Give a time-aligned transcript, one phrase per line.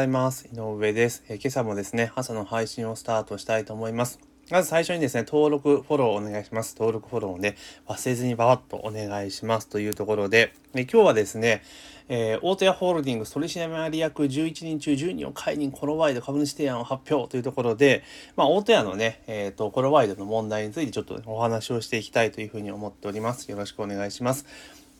[0.00, 0.48] ざいます。
[0.50, 4.18] 井上です、え、今朝もですね、朝の配信をスタートしたいと思います。
[4.50, 6.74] まず最初にですね、登録、フォローお願いします。
[6.78, 11.62] 登録、フォローをね、忘れずにババッとお願いしますというところで、え今日はですね、
[12.08, 18.02] えー、大手屋ホールディングス取締役11人中10人を解任コロワイド株主提案を発表というところで、
[18.36, 23.50] まあ、大手屋のね、えっ、ー、と、コロワイドの問題についてちょっとお話をしていきたいというふうに思っております。
[23.50, 24.46] よろしくお願いします。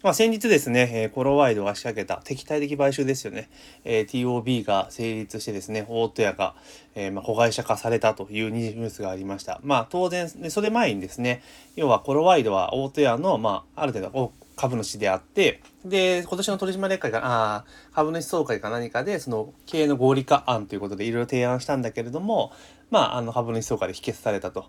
[0.02, 3.50] まあ、先日ですね、えー、コロワイドが仕掛けた敵対的買収ですよね、
[3.84, 6.54] えー、TOB が成立してですね、大戸屋が、
[6.94, 9.60] えー、まあ、子会社化されたというニュースがありました。
[9.62, 11.42] まあ、当然、それ前にですね、
[11.76, 22.52] 要はコロワイドは大戸屋の、まあ、ある程度株主であって、で、今年の取締役会か、あ株主総会か何かで、その経営の合理化案ということでいろいろ提案したんだけれども、
[22.90, 24.64] まあ、あの株主総会で否決されたと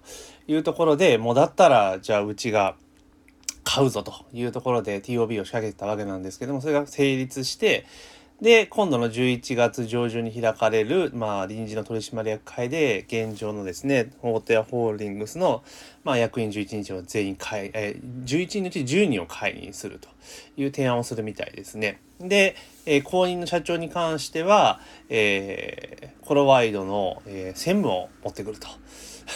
[0.49, 2.75] いうところで、もうだったら、じゃあうちが、
[3.63, 7.85] 買うぞというところで TOB を仕掛けてたわけなんですけども、それが成立して、
[8.41, 15.63] で、今度の11月上旬に開かれる、まあ、臨時の取締役会で、現状のですね、大手ホールディングスの、
[16.03, 20.09] まあ、役員11人を全員解、え、11人のうち10人を解任すると
[20.57, 21.99] いう提案をするみたいですね。
[22.27, 22.55] で、
[22.85, 28.67] えー、後任の社長に関しては、えー、コロワイドの、えー、専務を持ってくると。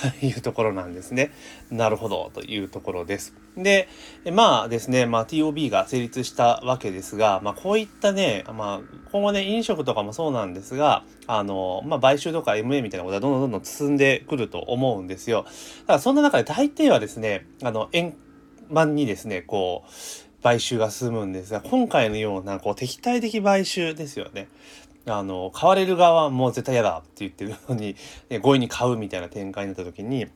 [0.22, 1.32] いうところなんですね。
[1.70, 3.34] なるほど、というところです。
[3.58, 3.88] で、
[4.32, 15.44] まあですね、まあ TOB が成立したわけですが、まあこういったね、まあ今後ね、飲食とかもそうなんですが、あの、まあ買収とか MA みたいなことはどんどんどんどん進んでくると思うんですよ。
[15.44, 15.52] だ
[15.88, 18.16] からそんな中で大抵はですね、あの、円
[18.70, 19.92] 満にですね、こう、
[20.46, 24.48] 買収が進むんですが、今回のようなこう敵対的買収ですよね。
[25.08, 27.96] あの、買われる側はもう絶対嫌だって言ってるのに、
[28.44, 30.28] 強引に買うみたいな展開になった時に、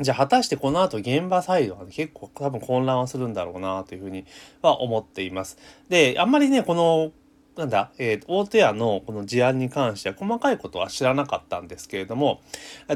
[0.00, 4.26] じゃあ果たしてこの後現場サイドは、ね、結構多分混乱はするんだろうなというふうに
[4.62, 5.58] は思っています。
[5.88, 7.10] で、あんまりね、この
[7.56, 12.42] なんだ、えー、大手屋のこの事案に関しては細かいことは知らなかったんですけれども、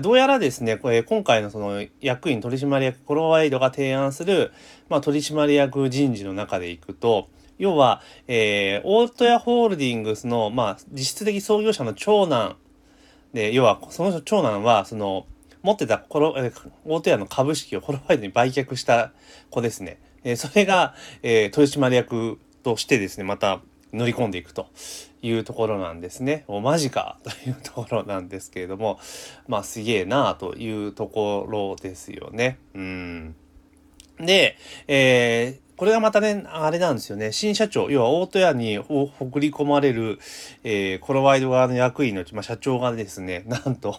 [0.03, 4.53] どうやらですね、これ今回のその役員取締役コロワイドが提案する、
[4.91, 12.57] まあ、取締役人事の中でいくと、要は、えー、大戸屋ホールディングスの、まあ、実質的創業者の長男
[13.33, 15.27] で、要は、その長男は、その、
[15.63, 19.13] 持ってたコロ、えー、大戸屋の株式をホロワイドに売却した
[19.51, 20.01] 子ですね。
[20.25, 23.61] えー、それが、えー、取締役としてですね、また
[23.93, 24.69] 乗り込んでいくと
[25.23, 26.45] いうところなんですね。
[26.49, 28.99] おマジか というところなんですけれども、
[29.47, 32.59] まあすげえなあというところですよね。
[32.75, 33.37] うん。
[34.19, 34.57] で、
[34.87, 37.33] えー、これがまたね、あれなんですよね。
[37.33, 40.19] 新社長、要は大戸屋に送り込まれる、
[40.63, 43.97] えー、コロワイド側の役員のうち、まあ、社長がですね、 なんと、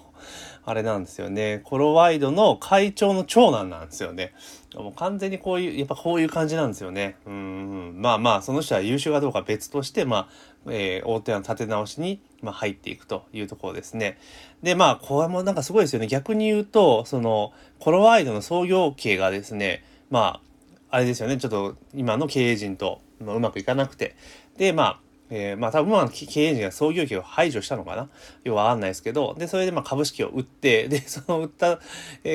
[0.63, 1.59] あれなんですよね。
[1.63, 4.31] コロワイドの会長の長男なんですよね。
[4.75, 7.15] もう完全にこういう、やっぱこういう感じなんですよね。
[7.25, 7.95] うん。
[7.97, 10.27] まあまあ、その人は優秀かどうか別として、まあ、
[10.67, 14.19] えー、大手屋の立て直しに、まあ、入っていくというところですね。
[14.61, 16.05] で、まあ、これもなんかすごいですよね。
[16.05, 20.50] 逆に言うと、その、コロワイドの創業系がですね、まあ、
[20.91, 24.15] あれですよね、ちょっと今の経営陣とうまくいかなくて。
[24.57, 28.09] で、まあ、えー、まあ多分まあ経営陣が創業期を排除したのかな？
[28.43, 31.79] よくわかんないですけど、で、それでまあ株式を売って、で、 その売った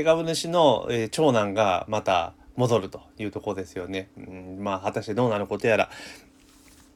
[0.05, 4.09] 株主の、長男がまた戻るというとこですよね。
[4.17, 5.91] うん、まあ果たしてどうなることやら。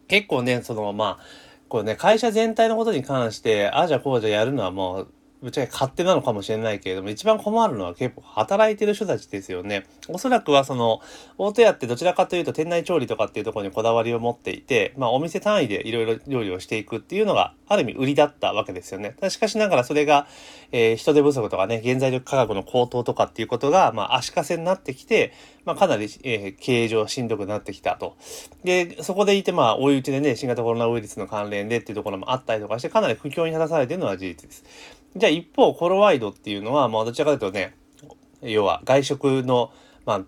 [0.08, 1.24] 結構ね、そのまあ、
[1.68, 5.12] こうね、会社全体のことに関して、ああじゃこうじゃやるのはもう
[5.42, 9.86] ぶっちゃけ勝手なのかもしれないけれども、一番困るのは結構働いてる人たちですよね。
[10.08, 11.00] おそらくはその、
[11.38, 19.16] 大戸屋ってどちらかというと店内調理とかっていうところにこだわりを持っていて、まあお店単位でいろいろ料理をしていくっていうのがある意味売りだったわけですよね。
[19.30, 20.26] しかしながらそれが、
[20.72, 25.32] えー、人手不足とかね、原材料価格の高騰とかっていうことが、まあ足かせになってきて、
[25.64, 28.16] まあかなり、えー、経営上しんどくなってきたと。
[28.62, 34.64] で、そこでいてまあ追い打ちでね、新型コロナウイルスの関連でっていうところもあったりとかして、かなり不況に立たされてるのは事実です。
[35.16, 37.74] じゃあ一方、コロワイドっていうのは、まあどちらかというとね、
[38.42, 39.72] 要は外食の、
[40.06, 40.20] まあ、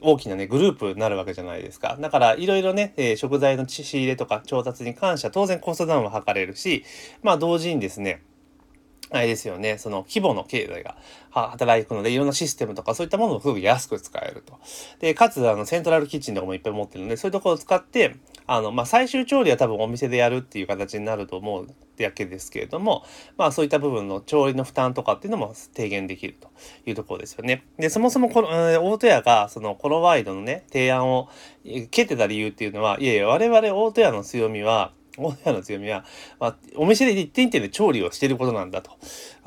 [0.00, 1.96] 大きなね、グループになるわけじゃないですか。
[2.00, 6.84] だから、いろいろね、えー、食材の仕入れとか調達に関しては当然コストダウンは図れるし、
[7.22, 8.22] まあ同時にですね、
[9.12, 10.96] あれですよね、その規模の経済が
[11.30, 14.58] 働くので、いろんなシステムとかそういったものをすごく安く使えると。
[15.00, 18.16] で、かつ、あの、セントラルキッチンとかもいっぱい持ってるので、そういうところを使って、
[18.46, 21.66] あの、まあ、最終調理は多分お店でやるっていう形になると思う
[22.02, 23.04] わけですけれども、
[23.36, 26.50] まあ、そういった部分の調理の負担とかっていうのも低減できると
[26.86, 27.64] いうところですよね。
[27.78, 31.28] で、そもそもこの、えー、大戸屋が、その、コロワイドのね、提案を
[31.90, 36.04] 蹴ってた理由っていうのは、いやいや、我々大戸屋の強みは、大家の強みは、
[36.40, 38.92] まあ、お店で一点一点で調理をしていることなんだと。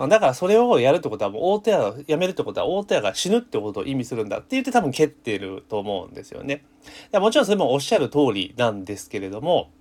[0.08, 6.64] だからそれをやるってことは、もう大手屋を辞めるってことは、大手屋が死ぬってことを意味するんだって言って多分蹴ってると思うんですよね。
[7.14, 9.72] もちろんそれもおっしゃる通りなんですけれども、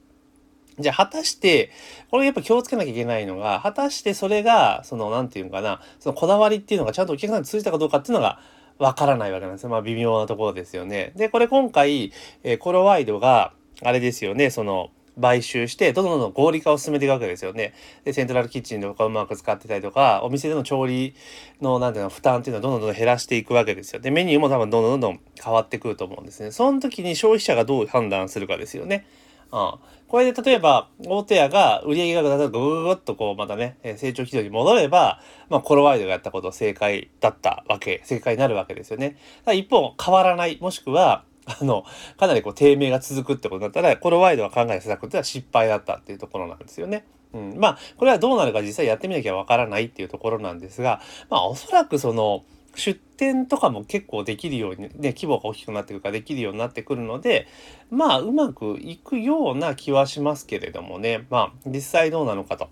[0.78, 1.70] じゃあ、果たして、
[2.10, 8.40] これやっぱ気をつけなきゃいけないのが、果たしてそれが、その、なんていうのかな、そのこだわりっていうのがちゃんとお客さんに通じたかどうかっていうのが、
[8.78, 9.68] わからないわけなんですよ。
[9.68, 11.12] まあ、微妙なところですよね。
[11.14, 13.52] で、これ今回、えー、コロワイドが、
[13.82, 14.90] あれですよね、その、
[15.20, 17.74] 買収して、どんどんどん合理化を進めていくわけですよね。
[18.04, 21.14] で、セントラルキッチンとかうまく使ってたりとか、お店での調理
[21.60, 24.00] の、なんていうの、負担っていうのはどんどんどん減らしていくわけですよ。
[24.00, 26.50] で、メニューも多分どんどんどんどん変わってくると思うんですね。
[26.50, 29.06] その時に消費者がどう判断するかですよね。
[29.52, 29.74] うん。
[30.08, 39.16] これで例えば、大手屋が売上が例えばぐぐぐっとこうまたね、成長軌道に戻れば、まあコロワイドがやったこと正解だったわけ、正解になるわけですよね。
[39.52, 41.84] 一方、変わらない、もしくは、あの、
[42.18, 47.04] かなりこう低迷が続くってことだったら、コロワイドは考えた策っていうのは失敗だったっていうところなんですよね。
[47.32, 47.54] うん。
[47.58, 51.00] まあ、これはどうなるか実際やってみなきゃわからないっていうところなんですが、
[51.30, 52.44] まあおそらくその、
[52.76, 57.46] 出店とかも結構できるようにね規模が大きくなってくるからできるようになってくるので
[57.90, 62.68] まあうまくいくような気はしますけれどもねまあ実際どうなのかと。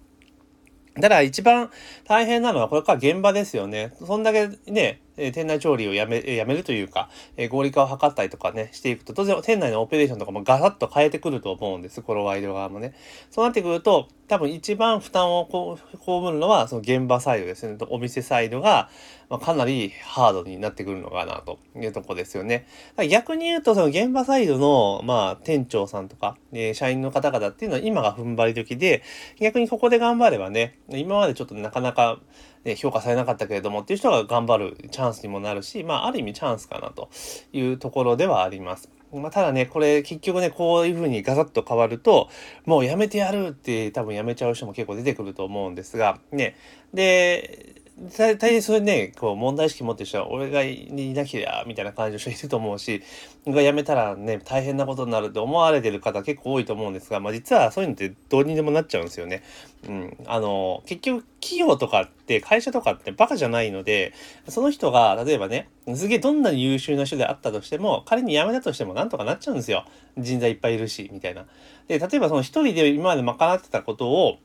[1.01, 1.71] ただ一番
[2.05, 3.95] 大変なのはこれから現場ですよね。
[4.05, 12.03] そんだけね、え店内調理をやめ、やめるというか、え合理化を図ったりとかね、していくと、当然店内のオペレーションとかもガサッと変えてくると思うんです。
[12.03, 12.95] このワイド側もね。
[13.31, 17.77] そうなってくると、多分一番負担をこう被るのは、その現場サイドですね。
[17.91, 18.89] お店サイドが、
[19.29, 22.67] まあ、かなりハードになってくるのかなというとこですよね。
[23.11, 29.03] 逆に言うと、その現場サイドの、まあ、店長さんとか、え社員の方々っていうのは今が踏ん張り時で、
[29.39, 32.19] 逆にここで頑張ればね、今までちょっとなかなか、
[32.65, 37.09] え、評価されなかったけれどもっていう人が頑張るチャンスにもなるし、まあ、ある意味チャンスかなと
[37.53, 38.89] いうところではあります。
[39.13, 42.31] まあ、ただね、これ結局ね、こういう風にガサッと変わると、
[42.65, 46.57] もうやめてやるって多分やめちゃう人も結構出てくると思うんですが、ね。
[46.95, 53.03] で、大体それね、こう問題意識持ってる人は、俺がいなきゃ、みたいな感じの人いると思うし、
[53.47, 59.43] が辞めたらね、大変なことになるって思われてる方結構多いと思うんですが、まあ実はそういうのってどうにでもなっちゃうんですよね。
[59.87, 60.17] うん。
[60.27, 64.15] あの、結局企業とかって会社とかってバカじゃないので、
[64.49, 69.85] その人が例えばね、すげえどんなに優秀な人であったとしても、仮に辞めたとしてもなんとかなっちゃうんですよ。
[70.17, 71.45] 人材いっぱいいるし、みたいな。
[71.89, 74.39] で、例えばその一人で今まで賄ってたことを、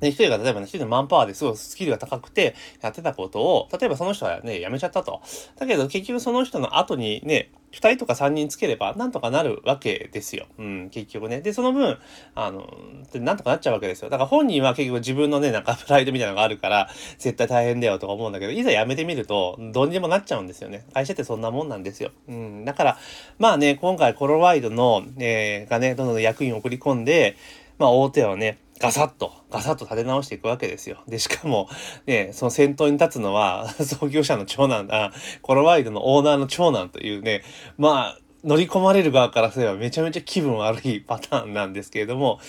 [0.00, 5.20] で、一人が例えばね、一人のマンパワーですごいスキルが高くてやってたことを、例えばその人はね、辞めちゃったと。
[5.58, 10.46] だけど結局その人の後にね、二人とか三人つければなんとかなるわけですよ。
[10.58, 11.40] うん、結局ね。
[11.40, 11.98] で、その分、
[12.34, 12.68] あの、
[13.14, 14.10] なんとかなっちゃうわけですよ。
[14.10, 20.84] だから本人は結局自分のね、なんかプライドみたいなのがあるから、絶対大変だよとか思うんだけど、いざ辞めてみると、どうにでもなっちゃうんですよね。
[20.92, 22.10] 会社ってそんなもんなんですよ。
[22.28, 22.98] うん、だから、
[23.38, 27.36] まあね、今回コロワイドの、えー、がね、どんどん役員を送り込んで、
[27.78, 30.98] まあ大手はね、ガサッと、ガサッと立て直していくわけですよ。
[31.08, 31.68] で、しかも、
[32.06, 35.12] ね、その先頭に立つのは、 創業者の長男だ、
[35.42, 37.42] コロワイドのオーナーの長男というね、
[37.76, 42.40] まあ、乗り込まれる側からすればめちゃめちゃ気分悪いパターンなんですけれども、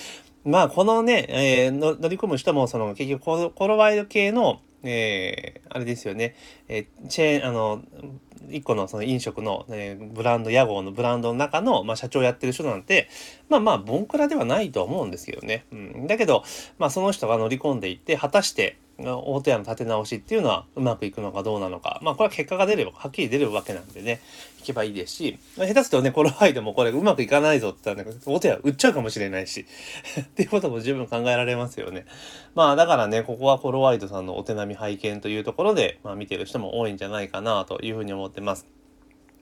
[0.44, 6.36] まあ、このね、えー、乗り込む人も、その、結局コロワイド系の、えー、あれですよね、
[6.68, 7.81] えー、チェーン、あの、
[8.50, 13.10] 一個のその飲食の、えー、ブランド、屋号のブランドの中の、まあ、社長やってる人なんて、
[13.50, 15.66] まあまあ、ボンクラではないと思うんですけどね。
[15.72, 16.07] うん。
[16.07, 16.44] だけど、
[16.80, 21.99] まあ、その人が乗り込んでいって、果たして、大手屋の立て直しっていうのはうまくいくのかどうなのか。
[22.03, 24.21] まあこれは結果が出れば、はっきり出るわけなんでね、
[24.59, 29.65] いけばいいですし、下手するとね、この間もこれうまくいかないぞって言ったらね、大手屋売っちゃうかもしれないし、
[30.21, 32.05] っていうことも十分考えられますよね。
[32.53, 38.67] まあだからね、ここはコロワイドさんのお手並み拝見というところで、まあ見てる人も多いんじゃないかなというふうに思ってます。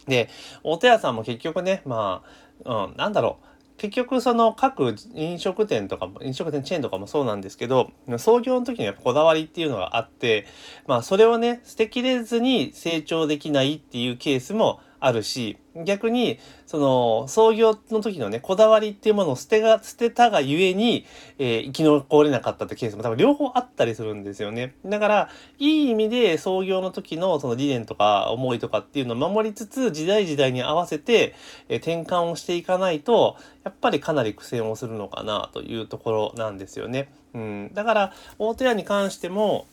[0.07, 0.29] で、
[0.63, 2.23] 大手屋さんも結局ね、ま
[2.65, 3.48] あ、うん、なんだろう。
[3.79, 10.45] 結局その各飲食店とかも飲食店チェーンとかもそうなんですけど創業の時にやっぱこだわりっていうのがあって
[10.85, 21.05] まあそれをね捨てきれずに成長できないっていうケースもあるし逆にその創業の時のねこだわりっていうものを捨てが捨てたがゆえに、
[21.37, 31.35] えー、生き残れなかったってケースも多分両方あったりするんですよねだからいい意味で創業の時のその理念とか思いとかっていうのを守りつつ時代時代に合わせて、
[31.69, 37.11] えー、転換をしていかないとやっぱりかなり苦戦をするのかなというところなんですよね。
[37.33, 39.67] うん、だから大戸屋に関しても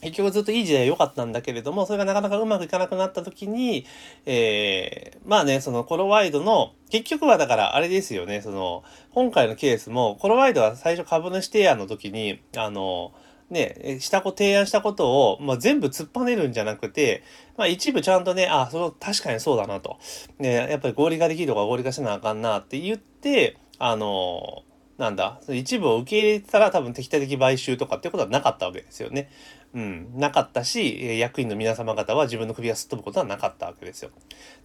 [0.00, 3.86] 結局ずっといい時代良かったんだけれども、それがなかなかうまくいかなくなった時に、
[4.26, 13.12] えー、まあね、そのコロワイドの、結局はだからあれですよね、その、今回のケースも、コロワイドは最初株主提案の時に、あの、
[13.50, 17.24] ね、したこ、提案したことを、まあ、全部突っぱねるんじゃなくて、
[17.56, 19.98] まあ、一部ちゃんとね、あ、それ確かにそうだなと。
[20.38, 24.62] ね、やっぱり合理化できるとか合理化しなあかんなって言って、あの、
[25.00, 29.30] なんだ、一部を受け入れてたら多分敵対的買収とかっていうことはなかったわけですよね。
[29.72, 34.10] うん、なかったし、役員の皆様方は自分の首がすっ飛ぶことはなかったわけですよ。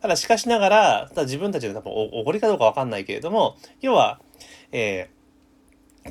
[0.02, 4.20] ただしかしながら、ただ自分たちの多分おごりかどうかわかんないけれども、要は、
[4.74, 5.15] えー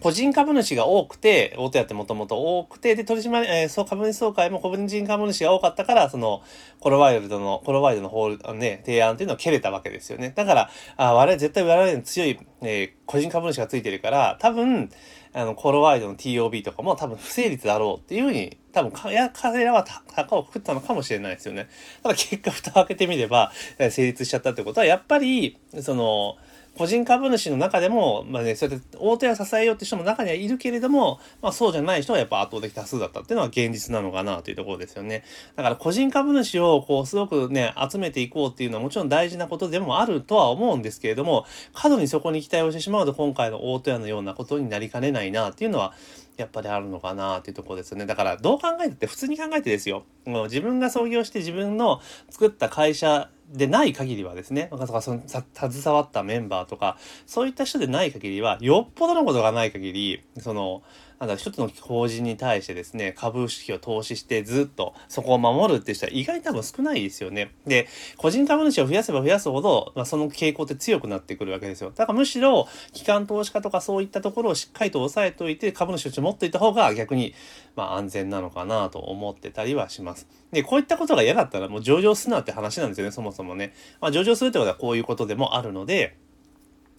[0.00, 6.42] 個人株主が多くて、大手やってもともと多くて、で、取締、えー、そう、株主総会も個人株主が多かったから、その、
[6.80, 10.32] コロワイドの、コロワイドの法、ね、提案っていうのを蹴れたわけですよね。
[10.34, 14.90] だから、あ我々絶対我々に強い、えー、個人株主がついてるから、多分、
[15.32, 19.84] あの、コロワイドの TOB とかも多分不成立だろうっていうふうに、多分か、や、彼らは
[20.14, 21.68] 高をくくったのかもしれないですよね。
[22.02, 23.52] ただ結果、蓋を開けてみれば、
[23.90, 26.36] 成立しちゃったってことは、やっぱり、その、
[26.76, 35.24] 個人株主の中でも、まあね、そうやって大手を支えようって人も中にはいるけれども、まあそうじゃない人はやっぱ圧倒的多数だったっていうのは現実なのかなというところですよね。
[35.56, 45.94] だから個人株主をこうすごくね、集めていこうっていうのはもちろん大事なことでもあるとは思うんですけれども、過度にそこに期待をしてしまうと今回の大戸屋のようなことになりかねないなっていうのは、
[46.36, 48.06] やっぱりあるのかなっていうところですよね。
[48.06, 50.04] だからどう考えてって普通に考えてですよ。
[50.26, 52.00] もう自分が創業して自分の
[52.30, 56.96] 作った会社でない限りはですね、かその携わったメンバーとか、
[57.26, 60.82] そういった人でない限りは、よっぽどのことがない限り、その、
[61.26, 67.52] なんだ、一つの法人に対してですね、株式を投資してずっとそこを守るっていう人は意外に多分少ないですよね。
[67.66, 71.90] で、個人株主を増やせば増やすほど、まあ、その傾向って強くなってくるわけですよ。
[71.94, 77.34] だからむしろ、機関投資家とかそういったところをしっかりと押さえておいて、株主として持っていた方が逆に、
[77.76, 80.28] まあ安全なのかなと思ってたりはします。
[80.52, 83.74] で、こういったことが嫌だったらもう上場すなって話なんですよね、そもそもね。
[84.00, 86.16] まあ上場するってことはこういうことでもあるので、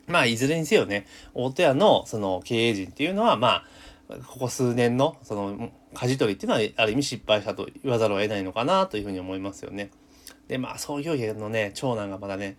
[0.07, 3.65] まあいずれにせよね、大手屋のその経営陣っていうのは、まあ、
[4.07, 9.91] ここ数年のその舵取りっていうのはある意味失敗したと言わざるを得ないのかなというふうに思いますよね。
[10.47, 12.57] で、まあ、創業家のね、長男がまだね、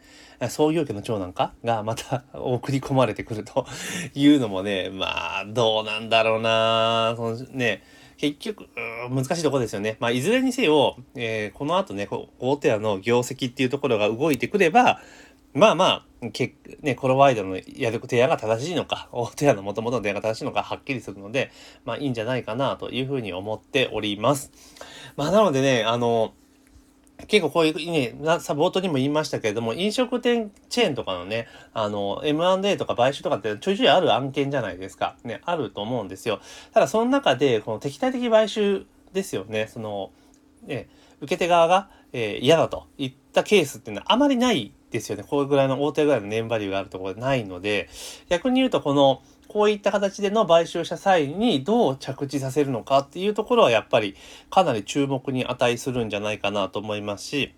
[0.49, 3.67] 創業家の長男かがまた送り込まれてくると
[4.15, 7.85] いうのもね、 まあ、どうなんだろうなそのね、
[8.17, 8.67] 結局、
[9.11, 9.99] 難しいとこですよね。
[10.01, 15.01] まあ、いずれにせよ、えー、この後ね、大手屋の業績っていうところが動いてくれば、
[15.57, 21.51] まあまあ、けね、コロワイドのやる提案が正しいのか、 大手屋の元々の提案が正しいのか、はっきりするので、
[21.87, 24.53] まあいいんじゃないかなというふうに思っております。
[25.17, 26.35] まあなのでね、あの、
[27.27, 35.17] 結構こういうね、さ、冒頭にも言いましたけれども、飲食店チェーンとかのね、あの、M&A とか買収とかってちょいちょいある案件じゃないですか。
[35.25, 36.41] ね、あると思うんですよ。
[36.75, 38.85] ただその中で、この敵対的買収
[39.15, 39.69] ですよね。
[39.73, 40.11] その、
[40.67, 40.91] ね、
[41.23, 45.25] 受け手側が、えー、嫌だといったケースっていうのはあまりないですよね。
[45.27, 47.89] これぐらいの大手ぐらいの年バリューがあるところでないので、
[48.29, 54.17] 逆に言うとこの、こういった形での買収した際にどう着地させるのかっていうところはやっぱり
[54.51, 57.55] かなり注目に値するんじゃないかなと思いますし、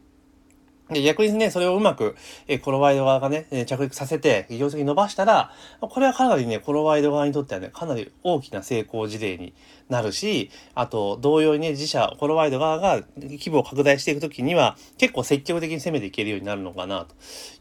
[0.90, 2.16] で、逆にね、それをうまく、
[2.46, 9.52] えコロワイド側がね、え着陸させて、業績伸ばしたら、これはかなりね、コロワイド側にとってはね、かなり大きな成功事例に
[9.90, 17.14] なるし、あと、同様にね、自社、コロワイド側が規模を拡大していくときには、結構積極的に攻めていけるようになるのかな、と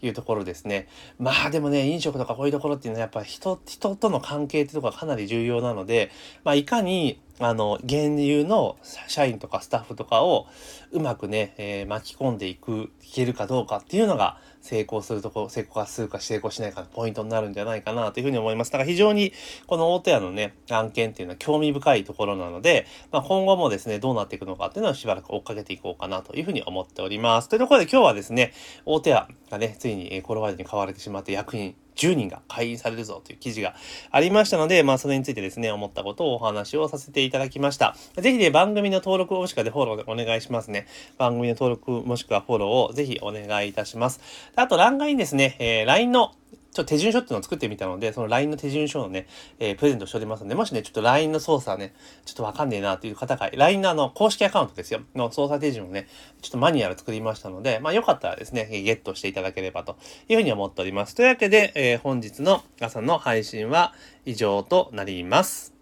[0.05, 0.87] いうところですね。
[1.19, 6.11] まあでもね、飲食とかこういうところっていうのはやっぱ人、人との関係ってところがかなり重要なので、
[6.45, 8.77] まあいかに、あの、現有の
[9.07, 10.47] 社員とかスタッフとかを
[10.91, 18.71] うまくね、えー、巻き込んでいく、いけるかどうかっていうのが成功するところ、成功がするか成功しないかのポイントになるんじゃないかなというふうに思います。
[18.71, 19.33] だから非常に
[19.67, 27.49] この大手屋のね、案件っていうのは興味深いところなので、まあ、今後もですね、どうなっていくのかっていうのをしばらく追っかけていこうかなというふうに思っております。
[27.49, 28.53] というところで今日はですね、
[28.85, 33.75] 大手屋がね、ついにコロワイドに買われてしまって役員10人が会員されるぞという記事が
[34.11, 37.95] ありましたので、まあそれについてですね、思ったことをお話をさせていただきました。
[38.15, 40.87] ぜひね、番組の登録もしくはでフォローでお願いしますね。
[41.17, 44.21] 番組の登録もしくはフォローをぜひお願いいたします。
[44.55, 46.31] あと、欄外にですね、えー、LINE の
[46.71, 49.27] ちょっと手順書っていうのを作ってみたので、その LINE の手順書をね、
[49.59, 51.93] えー、プレゼントしておりますので、もしね、ちょっと LINE の操作ね、
[52.25, 56.07] ちょっとわかんねえなという方が、LINE のあの、公式アカウントですよ、の操作手順をね、
[56.41, 59.97] ちょっとマニュアル作りましたので、まあよかったらですね、ゲットしていただければと
[60.29, 61.15] いうふうに思っております。
[61.15, 63.93] というわけで、えー、本日の朝の配信は
[64.25, 65.76] 以上となります。